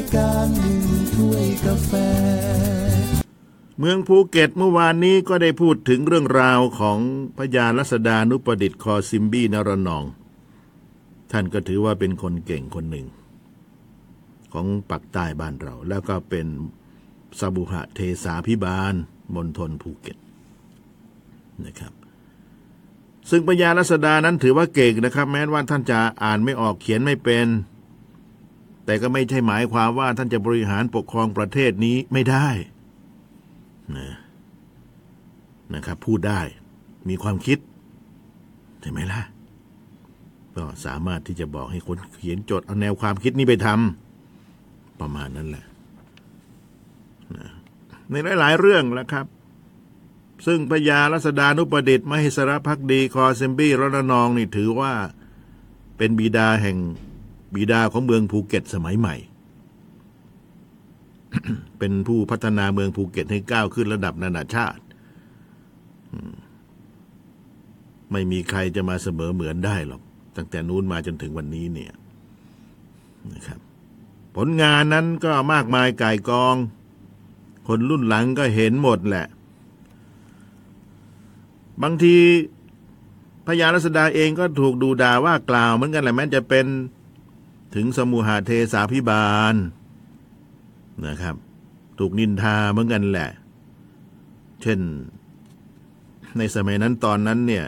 [0.00, 0.82] ายการหนึ่ง
[1.14, 1.92] ถ้วยกาแฟ
[3.78, 6.98] เมืองภูเก็ตเมื่อวานนี้ก็ได้พูดถึงเรื่องราวของ
[7.38, 10.04] พระยารัษฎานุประดิษฐ์คอซิมบี้ ณ ระนอง
[11.32, 13.06] ท่านก็ถือว่าเป็นคนเก่งคนหนึ่ง
[14.52, 16.46] ของปักษ์ใต้บ้านเรา แล้วก็เป็น
[17.38, 18.94] สมุหเทศาภิบาล
[19.34, 20.18] มณฑลภูเก็ต
[21.66, 21.92] นะครับ
[23.30, 27.46] ซึ่งพระยารัษฎานั้นถือว่าเก่งนะครับ แม้ว่าท่านจะอ่านไม่ออกเขียนไม่เป็น
[28.90, 32.48] แต่ก็ไม่ใช่หมายความว่าท่านจะบริหารปกครองประเทศนี้ไม่ได้
[33.96, 34.08] นะ
[35.74, 36.40] นะครับ พูดได้
[37.08, 37.58] มีความคิด
[38.80, 39.22] ใช่ไหมล่ะ
[40.56, 45.64] ก็สามารถที่จะบอกให้คนเขียนจดเอาแนวความคิดนี้ไปทำประมาณนั้นแหละ
[47.36, 47.48] นะ
[48.10, 49.26] ในหลาย ๆ เรื่องแหละครับ
[50.46, 54.92] ซึ่งพญารัศดานุประดิษฐ์มหิสรพักดี คอเซมบี้รณนองนี่ถือว่า
[55.96, 56.78] เป็นบิดาแห่ง
[57.54, 59.16] บิดาของเมืองภูเก็ตสมัยใหม่
[61.78, 64.82] เป็นผู้พัฒนาเมืองภูเก็ตให้ก้าวขึ้นระดับนานาชาติ
[68.12, 70.02] ไม่มีใครจะมาเสมอเหมือนได้หรอก
[70.36, 71.92] ตั้งแต่นู้นมาจนถึงวันนี้เนี่ย
[73.32, 73.60] นะครับ
[74.36, 76.56] ผลงานนั้นก็มากมายก่ายกอง
[77.68, 79.26] คนรุ่นหลังก็เห็นหมดแหละ
[81.82, 82.16] บางที
[83.46, 86.66] พญารัศดาเองก็ถูกดูด่าว่ากล่าวเหมือนกันแหละแม้จะเป็น
[87.74, 89.54] ถึงสมุหาเทสาพิบาล
[91.06, 91.36] นะครับ
[91.98, 93.30] ถูกนินทาเหมือนกันแหละ
[94.62, 94.80] เช่น
[96.38, 97.66] ในสมัยนั้นตอนนั้นเนี่ย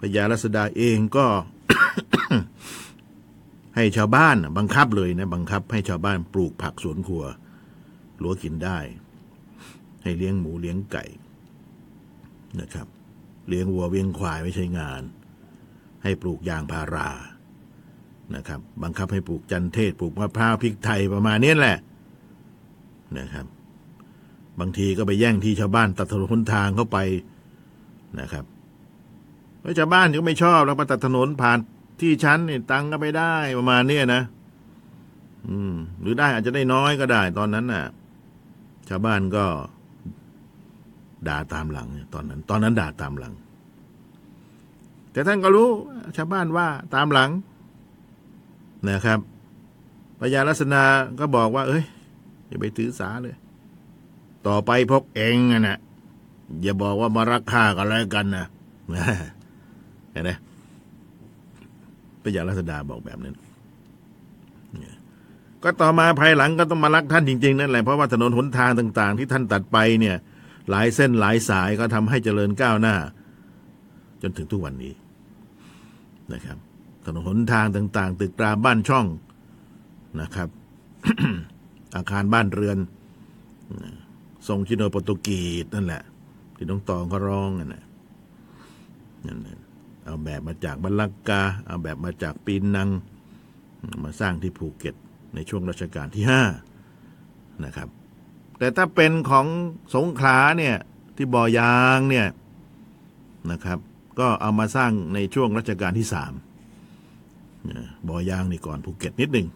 [0.00, 1.26] พญารัศดาเองก็
[3.76, 7.24] ให้ชาวบ้านบังคับเลยนะ บังคับให้ชาวบ้านปลูกผักสวนครัว
[8.18, 8.78] หลัวกินได้
[10.02, 11.04] ให้เลี้ยงหมูเลี้ยงไก่
[12.60, 12.86] นะครับ
[13.48, 15.02] เลี้ยงวัวเลี้ยงควายไม่ใช่งาน
[16.02, 17.08] ให้ปลูกยางพารา
[18.34, 21.78] นะครับ บังคับให้ปลูกจันเทศ ปลูกมะพร้าวพริกไทยประมาณนี้แหละ
[23.18, 23.46] นะครับ
[24.60, 26.98] บางทีก็ไปแย่งที่ชาวบ้านตัดถนนทางเข้าไป
[28.20, 28.44] นะครับ
[29.62, 31.58] แล้วชาวบ้านก็ไม่ชอบแล้วมาตัดถนนผ่าน
[32.00, 34.22] ที่ชั้นนี่ตังก็ไม่ได้ประมาณนี้นะ
[35.48, 37.84] อืม หรือได้อาจจะได้น้อยก็ได้ ตอนนั้นน่ะ
[38.88, 39.44] ชาวบ้านก็
[41.28, 43.32] ด่าตามหลัง ตอนนั้น ตอนนั้นด่าตามหลัง
[45.12, 45.68] แต่ท่านก็รู้
[46.16, 47.30] ชาวบ้านว่าตามหลัง
[48.90, 49.18] นะครับ
[50.20, 50.82] พญาลัษนา
[51.20, 51.84] ก็บอกว่า เอ้ย
[52.48, 53.36] อย่าไปถือสาเลย
[54.46, 55.78] ต่อไปพวกเองอะนะ
[56.62, 58.46] อย่าบอกว่ามารักข้ากันแล้วกันนะ
[60.12, 60.30] เห็นไหม
[62.22, 63.36] พญาลัษดาบอกแบบนั้น
[65.62, 70.16] ก็ต่อมาภายหลังก็ต้องมารักท่านจริงๆนั่นแหละเพราะว่าถนนหนทางต่าง ๆ ที่ท่านตัดไปเนี่ย
[70.70, 72.96] หลายเส้นหลายสายก็ทำให้เจริญก้าวหน้า
[74.22, 74.92] จนถึงทุกวันนี้
[76.32, 76.58] นะครับ
[77.04, 79.06] ถนนหนทางต่าง ๆ ตึกตราบ้านช่อง
[80.20, 80.48] นะครับ
[81.96, 82.78] อาคารบ้านเรือน
[84.48, 86.02] ทรงชิโนโปรตุกีสนั่นแหละ
[86.56, 87.84] ที่น้องตองเขาร้องนั่นแหละ
[89.26, 89.58] นั่นแหละ
[90.04, 92.88] เอาแบบมาจากบัลลังกา เอาแบบมาจากปีนัง
[94.04, 94.94] มาสร้างที่ภูเก็ต
[95.34, 96.42] ในช่วงรัชกาลที่ห้า
[97.64, 97.88] นะครับ
[98.58, 99.46] แต่ถ้าเป็นของ
[99.94, 100.76] สงขลาเนี่ย
[101.16, 102.26] ที่บ่อยางเนี่ย
[103.50, 103.78] นะครับ
[104.18, 106.32] ก็เอามาสร้างในช่วงรัชกาลที่สาม
[108.08, 109.48] บอยางนี่ก่อนภูเก็ตนิดหนึ่ง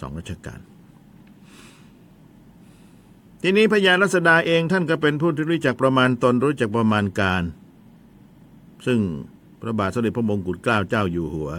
[0.00, 0.60] สองรัชกาล
[3.42, 7.42] ทีนี้พญารัศดาเองท่านก็เป็นผู้ที่รู้จักประมาณตนรู้จักประมาณการ
[8.86, 9.00] ซึ่ง
[9.60, 11.50] พระบาทสมเด็จพระมงกุฎเกล้าเจ้าอยู่หัว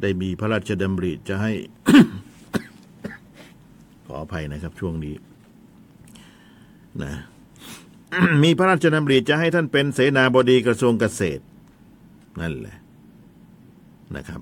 [0.00, 1.52] ได้มีพระราชดำริจะให้
[4.06, 5.14] ขออภัยนะครับช่วงนี้
[7.02, 7.12] นะ
[8.42, 11.42] มีพระราชดำริจะให้ท่านเป็นเสนาบดีกระทรวงเกษตร
[12.40, 12.76] นั่นแหละ
[14.16, 14.40] นะครับ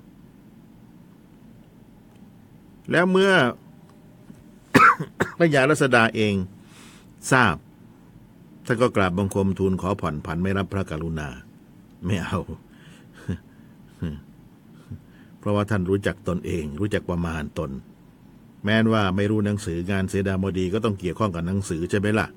[2.91, 3.31] แล้วเมื่อ
[5.37, 6.35] พระยารัศดาเอง
[7.31, 7.55] ทราบ
[8.65, 11.29] ท่านก็กราบบังคมทูลขอผ่อนผันไม่รับพระกรุณา
[12.05, 12.39] ไม่เอา
[15.39, 17.71] เพราะว่าท่านรู้จักตนเอง รู้จักประมาณตน
[18.63, 22.27] แม้นว่าไม่รู้หนังสืองานเสดามดีก็ต้องเกี่ยวข้องกับหนังสือใช่ไหมล่ะ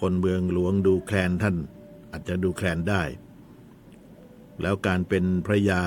[0.00, 1.56] คนเมืองหลวงดูแคลนท่าน
[2.10, 3.02] อาจจะดูแคลนได้
[4.62, 5.82] แล้วการเป็นพระยา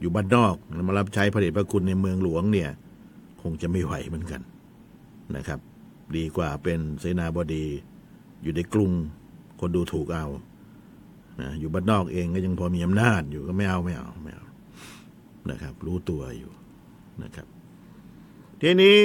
[0.00, 0.54] อยู่บ้านนอก
[0.88, 2.70] มารับใช้พระเดชพระคุณในเมืองหลวงเนี่ย
[3.42, 4.40] คงจะไม่ไหวเหมือนกัน
[5.36, 5.60] นะครับ
[6.16, 7.66] ดีกว่าเป็นเสนาบดี
[8.42, 8.92] อยู่ในกรุง
[9.60, 10.26] คนดูถูกเอา
[11.40, 14.46] นะอยู่บ้านนอกเองก็ยังพอมีอำนาจอยู่ก็ไม่เอาไม่เอาไม่เอา
[15.50, 16.50] นะครับ รู้ตัวอยู่
[17.22, 17.46] นะครับ
[18.60, 18.96] ทีนี้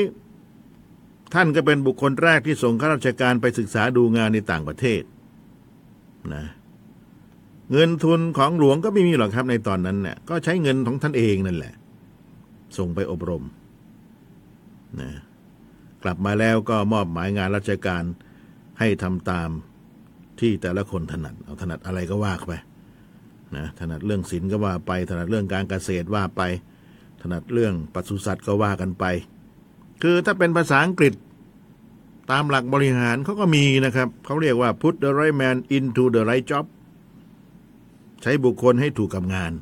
[1.34, 5.02] ท่านก็เป็นบุคคลแรกที่ส่งข้าราชการไปศึกษาดูงานในต่างประเทศ
[6.36, 6.46] นะ
[7.72, 11.74] เงินทุนของหลวงก็ไม่มีหรอกครับในตอนนั้นเนี่ยก็ใช้เงินของท่านเองนั่นแหละ
[12.78, 13.44] ส่งไปอบรม
[15.00, 15.10] นะ
[16.04, 18.04] กลับมาแล้วก็มอบหมายงานราชการ
[18.80, 19.50] ให้ทำตาม
[20.40, 22.54] ที่แต่ละคนถนัด เอาถนัดอะไรก็ว่าไป
[23.56, 26.42] นะถนัดเรื่องศิลก็ว่าไป ถนัดเรื่องการเกษตรว่าไป
[27.22, 29.06] ถนัดเรื่องปศุสัตว์ก็ว่ากันไป
[30.02, 31.14] คือถ้าเป็นภาษาอังกฤษ
[32.32, 36.66] ตามหลักบริหารเขาก็มีนะครับ เขาเรียกว่า put the right man into the right job
[38.22, 39.54] ใช้บุคคลให้ถูกกับงาน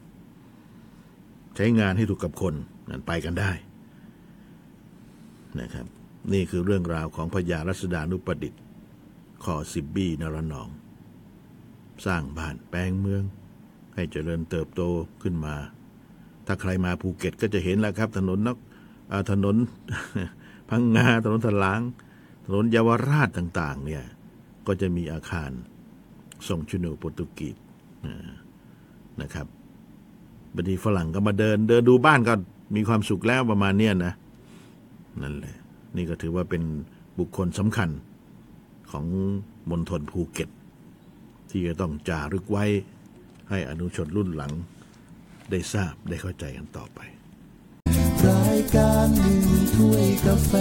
[1.55, 2.53] ใช้งานให้ถูกกับคน
[2.89, 3.51] นั่นไปกันได้
[5.59, 5.85] นะครับ
[6.33, 8.61] นี่คือเรื่องราวของพญารัศดานุประดิษฐ์
[9.43, 10.69] ขอสิบบี้นรนอง
[12.05, 13.23] สร้างบ้านแปลงเมือง
[13.95, 14.81] ให้เจริญเติบโต
[15.21, 15.55] ขึ้นมา
[16.45, 18.57] ถ้าใครมาภูเก็ตก็จะเห็นแล้วครับ ถนนนก
[19.31, 19.55] ถนน
[20.69, 21.81] พังงาถนนถลาง
[22.45, 24.03] ถนนเยาวราชต่าง ๆ เนี่ย
[24.67, 25.51] ก็จะมีอาคาร
[26.47, 27.55] ทรงชุนูโปรตุกีส
[28.05, 28.34] อ่า
[29.21, 29.47] นะครับ
[30.55, 32.33] บางทีฝรั่งก็มาเดิน เดินดูบ้านก็
[32.75, 34.13] มีความสุขแล้วประมาณเนี้ยนะ
[35.21, 35.55] นั่นแหละ
[35.95, 36.63] นี่ก็ถือว่าเป็น
[37.19, 37.89] บุคคลสำคัญ
[38.91, 39.05] ของ
[39.69, 40.49] มณฑลภูเก็ต
[41.49, 42.65] ที่จะต้องจารึกไว้
[43.49, 44.51] ให้อนุชนรุ่นหลัง
[45.51, 46.99] ได้ทราบได้เข้าใจกันต่อไป
[48.27, 49.41] รายการหนึ่ง
[49.73, 50.53] ถ้วยกาแฟ